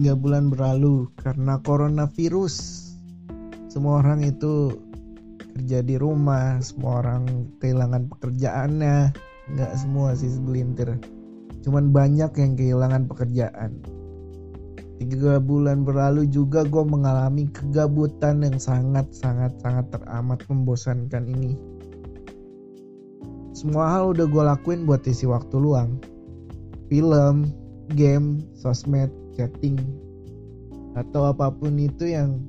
tiga 0.00 0.16
bulan 0.16 0.48
berlalu 0.48 1.12
karena 1.20 1.60
coronavirus. 1.60 2.56
Semua 3.68 4.00
orang 4.00 4.24
itu 4.24 4.72
kerja 5.52 5.84
di 5.84 6.00
rumah 6.00 6.56
semua 6.64 7.04
orang 7.04 7.52
kehilangan 7.60 8.08
pekerjaannya. 8.08 9.12
Nggak 9.52 9.72
semua 9.76 10.16
sih 10.16 10.32
segelintir. 10.32 10.96
Cuman 11.60 11.92
banyak 11.92 12.32
yang 12.32 12.56
kehilangan 12.56 13.12
pekerjaan. 13.12 13.76
Tiga 15.04 15.36
bulan 15.36 15.84
berlalu 15.84 16.32
juga 16.32 16.64
gue 16.64 16.80
mengalami 16.80 17.52
kegabutan 17.52 18.40
yang 18.40 18.56
sangat 18.56 19.12
sangat 19.12 19.52
sangat 19.60 19.84
teramat 19.92 20.40
membosankan 20.48 21.28
ini. 21.28 21.60
Semua 23.52 24.00
hal 24.00 24.16
udah 24.16 24.24
gue 24.24 24.44
lakuin 24.48 24.88
buat 24.88 25.04
isi 25.04 25.28
waktu 25.28 25.60
luang. 25.60 26.00
Film 26.88 27.59
game 27.94 28.42
sosmed 28.58 29.10
chatting 29.34 29.78
atau 30.98 31.30
apa 31.30 31.54
pun 31.54 31.78
itu 31.78 32.10
yang 32.10 32.42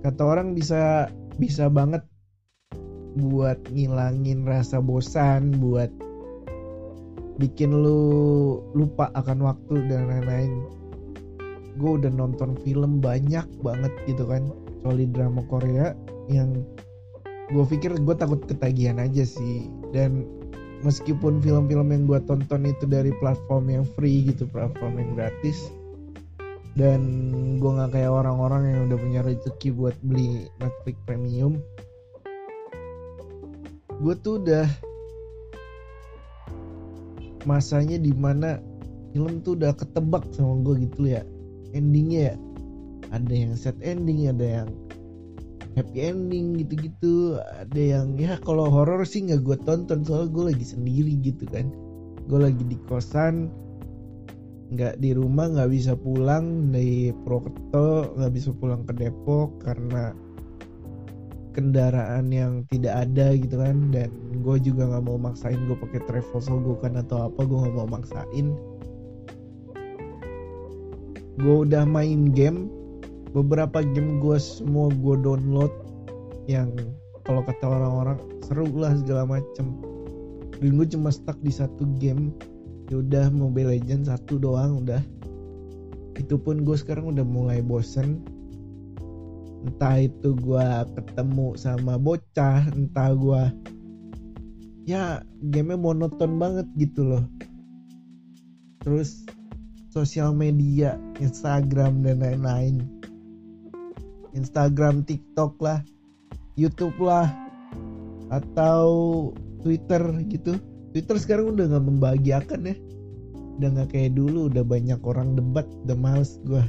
kata 0.00 0.22
orang 0.24 0.56
bisa 0.56 1.12
bisa 1.36 1.68
banget 1.68 2.02
buat 3.18 3.58
ngilangin 3.74 4.46
rasa 4.46 4.78
bosan 4.78 5.58
buat 5.58 5.90
bikin 7.38 7.70
lu 7.70 8.02
lupa 8.74 9.14
akan 9.14 9.38
waktu 9.46 9.74
dan 9.86 10.10
lain-lain. 10.10 10.52
Gue 11.78 12.02
udah 12.02 12.10
nonton 12.10 12.58
film 12.66 12.98
banyak 12.98 13.46
banget 13.62 13.92
gitu 14.10 14.26
kan 14.26 14.50
soal 14.82 14.98
drama 15.14 15.46
Korea 15.46 15.94
yang 16.26 16.66
gue 17.54 17.64
pikir 17.64 17.94
gue 17.94 18.16
takut 18.18 18.42
ketagihan 18.50 18.98
aja 18.98 19.22
sih. 19.22 19.70
Dan 19.94 20.26
meskipun 20.86 21.42
film-film 21.42 21.88
yang 21.90 22.04
gue 22.06 22.20
tonton 22.26 22.62
itu 22.68 22.84
dari 22.86 23.10
platform 23.18 23.70
yang 23.70 23.84
free 23.98 24.28
gitu 24.30 24.46
platform 24.50 24.98
yang 24.98 25.10
gratis 25.18 25.70
dan 26.78 27.02
gue 27.58 27.70
nggak 27.70 27.90
kayak 27.98 28.12
orang-orang 28.12 28.62
yang 28.70 28.80
udah 28.86 28.98
punya 29.02 29.20
rezeki 29.26 29.68
buat 29.74 29.96
beli 30.06 30.46
Netflix 30.62 30.96
premium 31.08 31.58
gue 33.98 34.14
tuh 34.22 34.38
udah 34.38 34.66
masanya 37.46 37.98
di 37.98 38.14
mana 38.14 38.62
film 39.10 39.42
tuh 39.42 39.58
udah 39.58 39.74
ketebak 39.74 40.22
sama 40.30 40.62
gue 40.62 40.86
gitu 40.86 41.10
ya 41.10 41.22
endingnya 41.72 42.32
ya. 42.32 42.36
Ada 43.08 43.32
yang 43.32 43.52
sad 43.56 43.78
ending 43.80 44.28
ada 44.28 44.44
yang 44.44 44.68
happy 45.78 46.10
ending 46.10 46.58
gitu-gitu. 46.58 47.38
Ada 47.38 47.78
yang 47.78 48.18
ya 48.18 48.34
kalau 48.42 48.66
horror 48.66 49.06
sih 49.06 49.22
nggak 49.22 49.46
gue 49.46 49.56
tonton 49.62 50.02
soalnya 50.02 50.34
gue 50.34 50.44
lagi 50.54 50.66
sendiri 50.66 51.14
gitu 51.22 51.46
kan. 51.46 51.70
Gue 52.26 52.50
lagi 52.50 52.62
di 52.66 52.74
kosan 52.90 53.48
nggak 54.68 55.00
di 55.00 55.16
rumah 55.16 55.48
nggak 55.48 55.70
bisa 55.72 55.96
pulang 55.96 56.68
dari 56.68 57.08
Purwokerto 57.24 58.12
nggak 58.20 58.32
bisa 58.36 58.50
pulang 58.52 58.84
ke 58.84 58.92
Depok 58.92 59.64
karena 59.64 60.12
kendaraan 61.56 62.28
yang 62.28 62.68
tidak 62.68 63.08
ada 63.08 63.32
gitu 63.38 63.56
kan. 63.62 63.94
Dan 63.94 64.10
gue 64.42 64.56
juga 64.58 64.90
nggak 64.90 65.04
mau 65.06 65.16
maksain 65.16 65.62
gue 65.70 65.78
pakai 65.78 66.02
travel 66.10 66.58
gue 66.66 66.76
kan 66.82 66.98
atau 66.98 67.30
apa 67.30 67.40
gue 67.46 67.56
nggak 67.56 67.76
mau 67.78 67.88
maksain. 67.88 68.46
Gue 71.38 71.56
udah 71.70 71.86
main 71.86 72.34
game 72.34 72.77
beberapa 73.32 73.84
game 73.84 74.20
gue 74.24 74.38
semua 74.40 74.88
gue 74.88 75.16
download 75.20 75.72
yang 76.48 76.72
kalau 77.28 77.44
kata 77.44 77.64
orang-orang 77.68 78.18
seru 78.48 78.64
lah 78.72 78.96
segala 78.96 79.28
macem. 79.28 79.76
Dan 80.58 80.80
gue 80.80 80.86
cuma 80.88 81.12
stuck 81.12 81.36
di 81.44 81.52
satu 81.52 81.84
game. 82.00 82.32
Ya 82.88 83.04
udah 83.04 83.28
Mobile 83.28 83.76
Legends 83.76 84.08
satu 84.08 84.40
doang 84.40 84.80
udah. 84.82 85.04
Itu 86.16 86.40
pun 86.40 86.64
gue 86.64 86.72
sekarang 86.72 87.12
udah 87.12 87.22
mulai 87.22 87.60
bosen. 87.60 88.24
Entah 89.68 90.08
itu 90.08 90.32
gue 90.32 90.66
ketemu 90.96 91.52
sama 91.60 92.00
bocah 92.00 92.64
entah 92.72 93.12
gue 93.12 93.42
ya 94.88 95.20
gamenya 95.52 95.76
monoton 95.76 96.40
banget 96.40 96.64
gitu 96.80 97.04
loh. 97.04 97.24
Terus 98.80 99.28
sosial 99.92 100.32
media 100.32 100.96
Instagram 101.20 102.00
dan 102.08 102.24
lain-lain 102.24 102.97
Instagram 104.34 105.04
TikTok 105.04 105.56
lah 105.62 105.80
YouTube 106.58 106.96
lah 106.98 107.28
atau 108.28 108.88
Twitter 109.64 110.02
gitu. 110.28 110.58
Twitter 110.92 111.16
sekarang 111.20 111.56
udah 111.56 111.70
nggak 111.70 111.84
membahagiakan 111.84 112.60
ya. 112.68 112.76
Udah 113.58 113.68
nggak 113.74 113.88
kayak 113.94 114.12
dulu 114.18 114.50
udah 114.50 114.64
banyak 114.64 115.00
orang 115.02 115.36
debat 115.38 115.66
udah 115.86 115.96
males 115.98 116.38
gue 116.46 116.62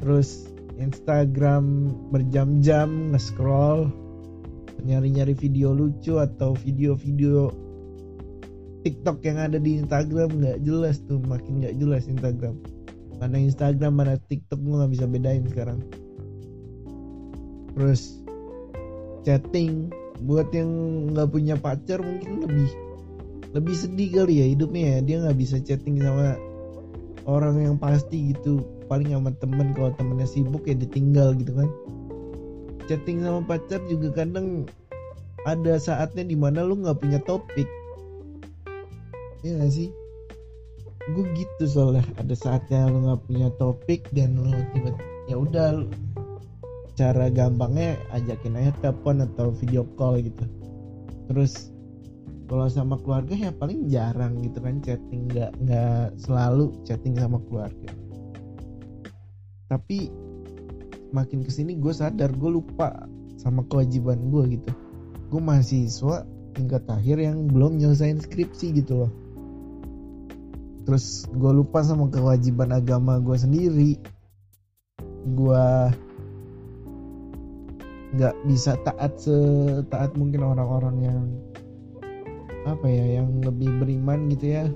terus 0.00 0.48
Instagram 0.80 1.92
berjam-jam 2.08 3.12
nge-scroll 3.12 3.92
nyari-nyari 4.80 5.36
video 5.36 5.76
lucu 5.76 6.16
atau 6.16 6.56
video-video 6.56 7.52
TikTok 8.80 9.20
yang 9.28 9.36
ada 9.36 9.60
di 9.60 9.76
Instagram 9.76 10.40
nggak 10.40 10.64
jelas 10.64 11.04
tuh 11.04 11.20
makin 11.20 11.60
nggak 11.60 11.76
jelas 11.76 12.08
Instagram 12.08 12.56
mana 13.20 13.36
Instagram 13.36 13.92
mana 14.00 14.16
TikTok 14.16 14.56
gue 14.56 14.74
nggak 14.80 14.92
bisa 14.96 15.04
bedain 15.04 15.44
sekarang. 15.44 15.78
Terus 17.76 18.24
chatting 19.28 19.92
buat 20.24 20.48
yang 20.56 20.68
nggak 21.12 21.28
punya 21.28 21.54
pacar 21.60 22.00
mungkin 22.00 22.48
lebih 22.48 22.68
lebih 23.52 23.76
sedih 23.76 24.08
kali 24.16 24.34
ya 24.40 24.46
hidupnya 24.56 24.84
ya. 24.96 24.98
Dia 25.04 25.16
nggak 25.28 25.38
bisa 25.38 25.56
chatting 25.60 26.00
sama 26.00 26.40
orang 27.28 27.60
yang 27.60 27.76
pasti 27.76 28.32
gitu. 28.32 28.64
Paling 28.88 29.12
sama 29.12 29.30
temen 29.36 29.76
kalau 29.76 29.92
temennya 29.94 30.26
sibuk 30.26 30.64
ya 30.64 30.74
ditinggal 30.74 31.36
gitu 31.36 31.52
kan. 31.52 31.68
Chatting 32.88 33.22
sama 33.22 33.44
pacar 33.44 33.84
juga 33.86 34.24
kadang 34.24 34.64
ada 35.44 35.76
saatnya 35.76 36.24
di 36.24 36.34
mana 36.34 36.64
lu 36.64 36.80
nggak 36.80 36.98
punya 36.98 37.20
topik. 37.22 37.68
Iya 39.40 39.60
gak 39.60 39.72
sih? 39.72 39.88
Gue 41.10 41.26
gitu 41.34 41.64
soalnya 41.66 42.06
ada 42.20 42.34
saatnya 42.36 42.86
lo 42.86 43.02
nggak 43.02 43.20
punya 43.26 43.48
topik 43.58 44.06
dan 44.14 44.38
lo 44.38 44.54
tiba 44.70 44.94
ya 45.26 45.36
udah 45.38 45.82
cara 46.94 47.32
gampangnya 47.32 47.96
ajakin 48.12 48.60
aja 48.60 48.72
telepon 48.84 49.24
atau 49.24 49.50
video 49.50 49.88
call 49.96 50.20
gitu. 50.20 50.44
Terus 51.30 51.72
kalau 52.50 52.66
sama 52.66 52.98
keluarga 52.98 53.32
ya 53.32 53.50
paling 53.54 53.86
jarang 53.86 54.42
gitu 54.42 54.58
kan 54.58 54.82
chatting 54.82 55.30
nggak 55.30 55.54
nggak 55.64 56.14
selalu 56.20 56.74
chatting 56.84 57.16
sama 57.16 57.38
keluarga. 57.48 57.90
Tapi 59.70 60.10
makin 61.14 61.46
ke 61.46 61.50
sini 61.50 61.78
gue 61.78 61.94
sadar 61.94 62.30
gue 62.34 62.50
lupa 62.50 63.06
sama 63.38 63.64
kewajiban 63.70 64.30
gue 64.30 64.60
gitu. 64.60 64.70
Gue 65.30 65.40
mahasiswa 65.40 66.26
tingkat 66.58 66.82
akhir 66.90 67.22
yang 67.22 67.46
belum 67.46 67.78
nyelesain 67.78 68.18
skripsi 68.18 68.74
gitu 68.82 69.06
loh 69.06 69.10
terus 70.90 71.30
gue 71.30 71.52
lupa 71.54 71.86
sama 71.86 72.10
kewajiban 72.10 72.74
agama 72.74 73.22
gue 73.22 73.38
sendiri. 73.38 73.94
Gue 75.38 75.66
nggak 78.18 78.34
bisa 78.50 78.74
taat 78.82 79.14
setaat 79.22 80.18
mungkin 80.18 80.42
orang-orang 80.42 80.96
yang 80.98 81.20
apa 82.66 82.90
ya 82.90 83.22
yang 83.22 83.38
lebih 83.38 83.70
beriman 83.78 84.26
gitu 84.34 84.50
ya. 84.50 84.66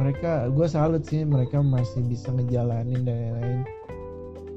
Mereka 0.00 0.48
gue 0.48 0.64
salut 0.64 1.04
sih 1.04 1.28
mereka 1.28 1.60
masih 1.60 2.00
bisa 2.08 2.32
ngejalanin 2.32 3.04
dan 3.04 3.36
lain-lain. 3.36 3.60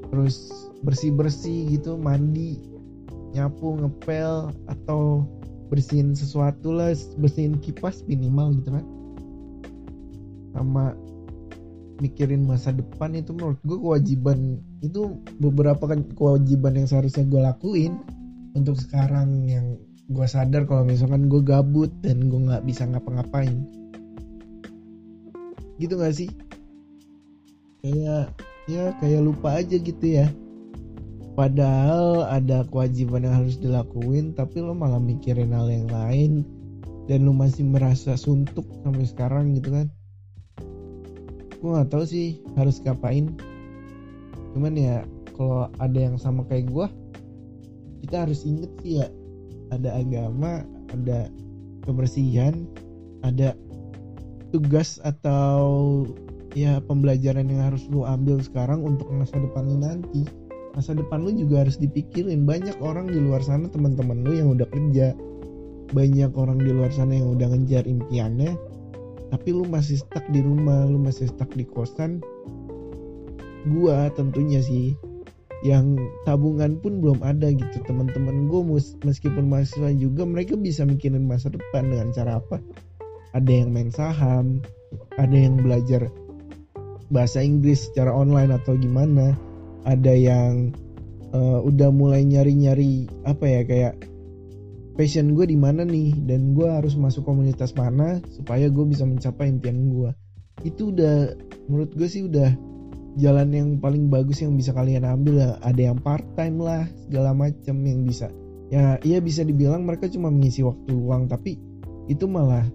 Terus 0.08 0.48
bersih 0.80 1.12
bersih 1.12 1.68
gitu 1.68 2.00
mandi 2.00 2.64
nyapu 3.36 3.76
ngepel 3.76 4.56
atau 4.72 5.28
bersihin 5.68 6.16
sesuatu 6.16 6.72
lah 6.72 6.96
bersihin 7.20 7.60
kipas 7.60 8.00
minimal 8.08 8.56
gitu 8.56 8.72
kan 8.72 8.93
sama 10.54 10.94
mikirin 12.02 12.46
masa 12.46 12.74
depan 12.74 13.14
itu 13.14 13.30
menurut 13.30 13.60
gue 13.62 13.78
kewajiban 13.78 14.58
itu 14.82 15.18
beberapa 15.38 15.86
kan 15.86 16.02
kewajiban 16.18 16.74
yang 16.74 16.86
seharusnya 16.90 17.26
gue 17.26 17.40
lakuin 17.42 18.02
untuk 18.54 18.78
sekarang 18.78 19.46
yang 19.46 19.78
gue 20.10 20.26
sadar 20.26 20.66
kalau 20.66 20.86
misalkan 20.86 21.30
gue 21.30 21.42
gabut 21.42 21.90
dan 22.02 22.26
gue 22.30 22.40
nggak 22.50 22.64
bisa 22.66 22.86
ngapa-ngapain. 22.86 23.66
Gitu 25.80 25.94
gak 25.98 26.14
sih? 26.14 26.30
Kayak 27.82 28.30
ya 28.70 28.94
kayak 29.02 29.22
lupa 29.26 29.58
aja 29.58 29.76
gitu 29.76 30.06
ya. 30.06 30.30
Padahal 31.34 32.30
ada 32.30 32.62
kewajiban 32.70 33.26
yang 33.26 33.42
harus 33.42 33.58
dilakuin 33.58 34.38
tapi 34.38 34.62
lo 34.62 34.70
malah 34.70 35.02
mikirin 35.02 35.50
hal 35.50 35.66
yang 35.66 35.90
lain 35.90 36.46
dan 37.10 37.26
lo 37.26 37.34
masih 37.34 37.66
merasa 37.66 38.14
suntuk 38.14 38.62
sampai 38.86 39.02
sekarang 39.02 39.50
gitu 39.58 39.74
kan 39.74 39.90
gue 41.64 41.72
nggak 41.72 41.96
tahu 41.96 42.04
sih 42.04 42.44
harus 42.60 42.76
ngapain. 42.84 43.32
Cuman 44.52 44.76
ya 44.76 45.08
kalau 45.32 45.72
ada 45.80 45.96
yang 45.96 46.20
sama 46.20 46.44
kayak 46.44 46.68
gue 46.68 46.86
kita 48.04 48.28
harus 48.28 48.44
inget 48.44 48.68
sih 48.84 49.00
ya 49.00 49.08
ada 49.72 49.96
agama 49.96 50.60
ada 50.92 51.32
kebersihan 51.88 52.68
ada 53.24 53.56
tugas 54.52 55.00
atau 55.00 56.04
ya 56.52 56.84
pembelajaran 56.84 57.48
yang 57.48 57.72
harus 57.72 57.88
lu 57.88 58.04
ambil 58.04 58.44
sekarang 58.44 58.84
untuk 58.84 59.08
masa 59.08 59.40
depan 59.40 59.64
lu 59.64 59.80
nanti. 59.80 60.28
Masa 60.76 60.92
depan 60.92 61.24
lu 61.24 61.32
juga 61.32 61.64
harus 61.64 61.80
dipikirin. 61.80 62.44
Banyak 62.44 62.76
orang 62.84 63.08
di 63.08 63.16
luar 63.16 63.40
sana 63.40 63.72
teman-teman 63.72 64.20
lu 64.20 64.36
yang 64.36 64.52
udah 64.52 64.68
kerja. 64.68 65.16
Banyak 65.96 66.36
orang 66.36 66.60
di 66.60 66.76
luar 66.76 66.92
sana 66.92 67.16
yang 67.16 67.40
udah 67.40 67.56
ngejar 67.56 67.88
impiannya 67.88 68.73
tapi 69.32 69.54
lu 69.54 69.64
masih 69.68 70.00
stuck 70.00 70.24
di 70.32 70.44
rumah 70.44 70.84
lu 70.88 71.00
masih 71.00 71.30
stuck 71.30 71.48
di 71.56 71.64
kosan 71.64 72.20
gua 73.68 74.12
tentunya 74.12 74.60
sih 74.60 74.92
yang 75.64 75.96
tabungan 76.28 76.76
pun 76.76 77.00
belum 77.00 77.24
ada 77.24 77.48
gitu. 77.48 77.80
Teman-teman 77.88 78.52
gue 78.52 78.84
meskipun 79.00 79.48
mahasiswa 79.48 79.88
juga 79.96 80.28
mereka 80.28 80.60
bisa 80.60 80.84
mikirin 80.84 81.24
masa 81.24 81.48
depan 81.48 81.88
dengan 81.88 82.12
cara 82.12 82.36
apa? 82.36 82.60
Ada 83.32 83.64
yang 83.64 83.72
main 83.72 83.88
saham 83.88 84.60
ada 85.18 85.34
yang 85.34 85.58
belajar 85.58 86.10
bahasa 87.10 87.42
Inggris 87.42 87.90
secara 87.90 88.12
online 88.12 88.54
atau 88.54 88.76
gimana? 88.76 89.34
Ada 89.84 90.12
yang 90.12 90.76
uh, 91.32 91.60
udah 91.64 91.92
mulai 91.92 92.24
nyari-nyari 92.24 93.08
apa 93.28 93.44
ya 93.44 93.60
kayak 93.64 93.94
passion 94.94 95.34
gue 95.34 95.46
di 95.50 95.58
mana 95.58 95.82
nih? 95.82 96.14
Dan 96.24 96.54
gue 96.54 96.66
harus 96.70 96.94
masuk 96.94 97.26
komunitas 97.26 97.74
mana 97.74 98.22
supaya 98.30 98.70
gue 98.70 98.84
bisa 98.86 99.02
mencapai 99.02 99.50
impian 99.50 99.90
gue 99.90 100.10
itu 100.62 100.94
udah 100.94 101.34
menurut 101.66 101.90
gue 101.98 102.06
sih 102.06 102.30
udah 102.30 102.54
jalan 103.18 103.48
yang 103.50 103.68
paling 103.82 104.06
bagus 104.06 104.42
yang 104.42 104.54
bisa 104.54 104.70
kalian 104.70 105.02
ambil 105.02 105.42
ya 105.42 105.50
ada 105.62 105.82
yang 105.90 105.98
part 105.98 106.22
time 106.38 106.62
lah 106.62 106.86
segala 107.06 107.34
macam 107.34 107.76
yang 107.82 108.06
bisa. 108.06 108.30
Ya 108.70 108.98
iya 109.02 109.18
bisa 109.18 109.42
dibilang 109.42 109.82
mereka 109.82 110.06
cuma 110.06 110.30
mengisi 110.30 110.62
waktu 110.62 110.94
luang 110.94 111.26
tapi 111.26 111.58
itu 112.06 112.26
malah 112.30 112.66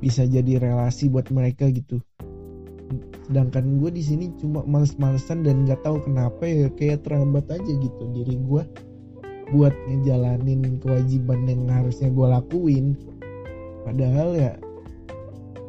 bisa 0.00 0.28
jadi 0.28 0.60
relasi 0.60 1.08
buat 1.08 1.28
mereka 1.32 1.72
gitu. 1.72 2.00
Sedangkan 3.26 3.82
gue 3.82 3.90
di 3.90 4.04
sini 4.04 4.30
cuma 4.38 4.62
males-malesan 4.62 5.42
dan 5.42 5.66
nggak 5.66 5.82
tahu 5.82 5.98
kenapa 6.04 6.46
ya 6.46 6.68
kayak 6.72 7.02
terhambat 7.02 7.50
aja 7.50 7.72
gitu 7.74 8.02
diri 8.14 8.38
gue 8.38 8.62
buat 9.54 9.74
ngejalanin 9.86 10.82
kewajiban 10.82 11.46
yang 11.46 11.70
harusnya 11.70 12.10
gue 12.10 12.26
lakuin. 12.26 12.86
Padahal 13.86 14.34
ya, 14.34 14.52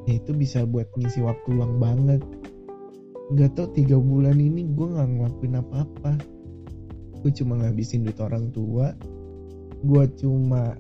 ya 0.10 0.14
itu 0.18 0.34
bisa 0.34 0.66
buat 0.66 0.90
ngisi 0.98 1.22
waktu 1.22 1.48
luang 1.54 1.78
banget. 1.78 2.22
Nggak 3.30 3.60
tau 3.60 3.68
tiga 3.76 4.00
bulan 4.00 4.42
ini 4.42 4.66
gue 4.74 4.88
nggak 4.88 5.10
ngelakuin 5.14 5.60
apa-apa. 5.62 6.14
Gue 7.22 7.32
cuma 7.36 7.62
ngabisin 7.62 8.08
duit 8.08 8.18
orang 8.18 8.50
tua. 8.50 8.98
Gue 9.86 10.04
cuma 10.18 10.74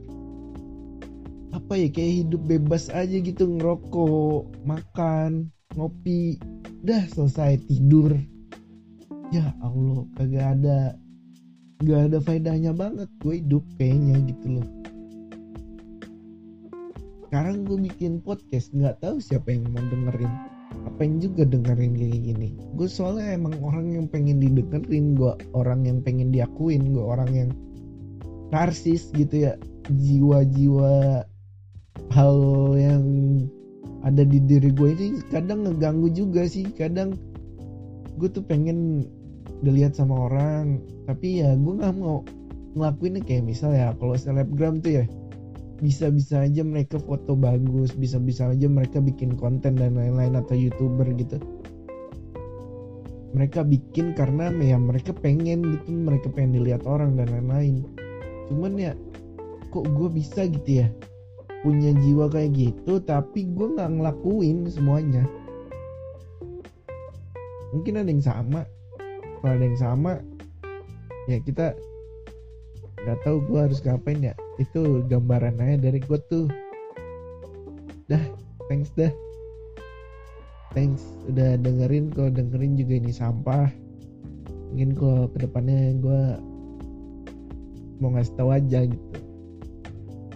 apa 1.54 1.74
ya 1.80 1.88
kayak 1.90 2.14
hidup 2.26 2.42
bebas 2.50 2.90
aja 2.90 3.18
gitu 3.22 3.46
ngerokok 3.46 4.66
makan 4.66 5.54
ngopi. 5.78 6.42
Udah 6.82 7.06
selesai 7.14 7.62
tidur. 7.70 8.18
Ya 9.30 9.54
Allah 9.62 10.08
kagak 10.16 10.56
ada 10.58 10.96
nggak 11.78 12.02
ada 12.10 12.18
faedahnya 12.26 12.74
banget 12.74 13.10
gue 13.22 13.38
hidup 13.38 13.62
kayaknya 13.78 14.18
gitu 14.26 14.58
loh. 14.58 14.68
Sekarang 17.28 17.68
gue 17.70 17.78
bikin 17.86 18.24
podcast 18.24 18.74
nggak 18.74 18.98
tahu 19.04 19.22
siapa 19.22 19.54
yang 19.54 19.70
mau 19.70 19.84
dengerin. 19.86 20.34
Pengen 20.98 21.22
juga 21.22 21.44
dengerin 21.46 21.94
kayak 21.94 22.20
gini? 22.24 22.50
Gue 22.74 22.90
soalnya 22.90 23.38
emang 23.38 23.54
orang 23.62 23.94
yang 23.94 24.06
pengen 24.10 24.42
didengerin 24.42 25.14
gue 25.14 25.36
orang 25.54 25.86
yang 25.86 26.02
pengen 26.02 26.34
diakuin 26.34 26.98
gue 26.98 27.04
orang 27.04 27.30
yang 27.36 27.50
narsis 28.50 29.14
gitu 29.14 29.52
ya. 29.52 29.54
Jiwa-jiwa 29.88 31.24
hal 32.10 32.38
yang 32.80 33.04
ada 34.02 34.24
di 34.26 34.40
diri 34.42 34.74
gue 34.74 34.90
ini 34.98 35.22
kadang 35.30 35.62
ngeganggu 35.68 36.10
juga 36.10 36.50
sih. 36.50 36.66
Kadang 36.74 37.14
gue 38.18 38.30
tuh 38.34 38.42
pengen 38.42 39.06
dilihat 39.62 39.98
sama 39.98 40.30
orang. 40.30 40.82
Tapi 41.10 41.42
ya 41.42 41.56
gue 41.58 41.74
nggak 41.78 41.96
mau 41.98 42.22
ngelakuinnya. 42.78 43.22
Kayak 43.26 43.44
misal 43.50 43.74
ya 43.74 43.94
kalau 43.98 44.14
selebgram 44.14 44.82
tuh 44.84 45.04
ya 45.04 45.06
bisa-bisa 45.78 46.42
aja 46.42 46.66
mereka 46.66 46.98
foto 46.98 47.38
bagus 47.38 47.94
bisa-bisa 47.94 48.50
aja 48.50 48.66
mereka 48.66 48.98
bikin 48.98 49.38
konten 49.38 49.78
dan 49.78 49.94
lain-lain 49.94 50.34
atau 50.38 50.58
youtuber 50.58 51.06
gitu. 51.14 51.38
Mereka 53.38 53.62
bikin 53.68 54.18
karena 54.18 54.50
ya 54.58 54.82
mereka 54.82 55.14
pengen 55.14 55.62
gitu 55.78 55.94
mereka 55.94 56.34
pengen 56.34 56.58
dilihat 56.58 56.82
orang 56.90 57.14
dan 57.14 57.30
lain-lain. 57.30 57.86
Cuman 58.50 58.74
ya 58.80 58.98
kok 59.70 59.86
gue 59.86 60.10
bisa 60.10 60.50
gitu 60.50 60.86
ya 60.86 60.88
punya 61.62 61.92
jiwa 62.00 62.30
kayak 62.32 62.54
gitu 62.54 63.02
tapi 63.04 63.46
gue 63.54 63.68
nggak 63.78 64.02
ngelakuin 64.02 64.66
semuanya. 64.66 65.30
Mungkin 67.76 68.02
ada 68.02 68.10
yang 68.10 68.24
sama 68.24 68.66
kalau 69.40 69.54
ada 69.54 69.66
yang 69.66 69.80
sama 69.80 70.22
ya 71.28 71.38
kita 71.44 71.76
nggak 73.08 73.24
tahu 73.24 73.40
gue 73.48 73.60
harus 73.62 73.80
ngapain 73.86 74.20
ya. 74.20 74.36
Itu 74.58 75.06
gambaran 75.08 75.62
aja 75.62 75.78
dari 75.80 76.00
gue 76.02 76.20
tuh. 76.28 76.52
Dah 78.10 78.24
thanks 78.68 78.92
dah. 78.98 79.12
Thanks 80.76 81.08
udah 81.32 81.56
dengerin 81.62 82.12
kalau 82.12 82.34
dengerin 82.34 82.76
juga 82.76 82.94
ini 83.00 83.12
sampah. 83.14 83.72
Mungkin 84.74 84.92
kalau 85.00 85.32
ke 85.32 85.38
depannya 85.46 85.96
gue 86.04 86.22
mau 88.04 88.12
ngasih 88.14 88.36
tahu 88.36 88.50
aja 88.52 88.84
gitu. 88.84 89.18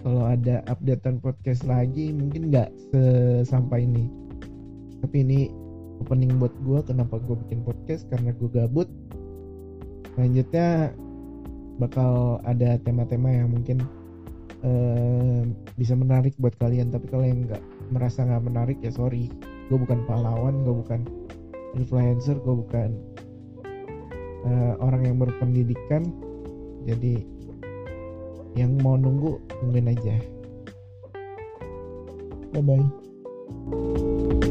Kalau 0.02 0.26
ada 0.26 0.66
updatean 0.66 1.22
podcast 1.22 1.62
lagi 1.62 2.10
mungkin 2.10 2.50
nggak 2.50 2.72
sesampai 2.90 3.86
ini. 3.86 4.10
Tapi 5.04 5.16
ini 5.22 5.40
opening 6.02 6.34
buat 6.42 6.52
gue 6.66 6.82
kenapa 6.82 7.22
gue 7.22 7.38
bikin 7.46 7.62
podcast 7.62 8.10
karena 8.10 8.34
gue 8.34 8.50
gabut. 8.50 8.90
Selanjutnya 10.12 10.92
bakal 11.78 12.42
ada 12.44 12.76
tema-tema 12.82 13.32
yang 13.32 13.54
mungkin 13.54 13.80
uh, 14.66 15.46
bisa 15.78 15.94
menarik 15.94 16.34
buat 16.42 16.52
kalian. 16.58 16.90
Tapi 16.90 17.06
kalau 17.08 17.24
yang 17.24 17.46
nggak 17.46 17.62
merasa 17.94 18.26
nggak 18.26 18.44
menarik 18.44 18.78
ya 18.82 18.90
sorry. 18.90 19.30
Gue 19.70 19.78
bukan 19.78 20.04
pahlawan 20.04 20.66
gue 20.66 20.74
bukan 20.74 21.00
influencer 21.78 22.36
gue 22.42 22.54
bukan 22.66 22.90
uh, 24.44 24.74
orang 24.82 25.06
yang 25.06 25.16
berpendidikan. 25.22 26.10
Jadi 26.82 27.22
yang 28.58 28.74
mau 28.82 28.98
nunggu 28.98 29.38
tungguin 29.62 29.94
aja. 29.94 30.18
Bye 32.52 32.60
bye 32.60 34.41